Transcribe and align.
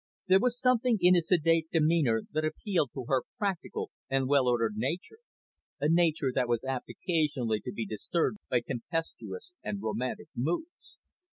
There 0.27 0.39
was 0.39 0.59
something 0.59 0.97
in 0.99 1.13
his 1.13 1.27
sedate 1.27 1.69
demeanour 1.71 2.23
that 2.31 2.43
appealed 2.43 2.89
to 2.95 3.05
her 3.07 3.21
practical 3.37 3.91
and 4.09 4.27
well 4.27 4.47
ordered 4.47 4.73
nature 4.75 5.19
a 5.79 5.87
nature 5.87 6.31
that 6.33 6.47
was 6.47 6.63
apt 6.63 6.89
occasionally 6.89 7.59
to 7.61 7.71
be 7.71 7.85
disturbed 7.85 8.39
by 8.49 8.61
tempestuous 8.61 9.53
and 9.63 9.79
romantic 9.79 10.29
moods. 10.35 10.97